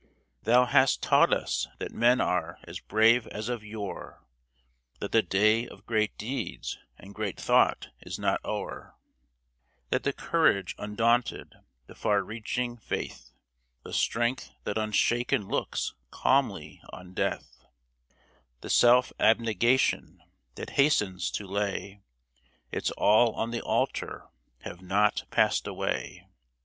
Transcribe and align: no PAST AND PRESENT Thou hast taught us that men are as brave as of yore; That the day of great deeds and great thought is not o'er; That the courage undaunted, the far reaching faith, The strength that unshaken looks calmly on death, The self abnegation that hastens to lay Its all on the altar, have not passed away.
no 0.01 0.07
PAST 0.07 0.15
AND 0.15 0.35
PRESENT 0.35 0.45
Thou 0.45 0.65
hast 0.65 1.01
taught 1.03 1.31
us 1.31 1.67
that 1.77 1.91
men 1.91 2.19
are 2.19 2.57
as 2.63 2.79
brave 2.79 3.27
as 3.27 3.49
of 3.49 3.63
yore; 3.63 4.25
That 4.99 5.11
the 5.11 5.21
day 5.21 5.67
of 5.67 5.85
great 5.85 6.17
deeds 6.17 6.79
and 6.97 7.13
great 7.13 7.39
thought 7.39 7.89
is 8.01 8.17
not 8.17 8.43
o'er; 8.43 8.95
That 9.91 10.01
the 10.01 10.11
courage 10.11 10.73
undaunted, 10.79 11.53
the 11.85 11.93
far 11.93 12.23
reaching 12.23 12.77
faith, 12.77 13.29
The 13.83 13.93
strength 13.93 14.49
that 14.63 14.75
unshaken 14.75 15.47
looks 15.47 15.93
calmly 16.09 16.81
on 16.91 17.13
death, 17.13 17.63
The 18.61 18.71
self 18.71 19.13
abnegation 19.19 20.23
that 20.55 20.71
hastens 20.81 21.29
to 21.29 21.45
lay 21.45 22.01
Its 22.71 22.89
all 22.89 23.33
on 23.33 23.51
the 23.51 23.61
altar, 23.61 24.29
have 24.61 24.81
not 24.81 25.25
passed 25.29 25.67
away. 25.67 26.25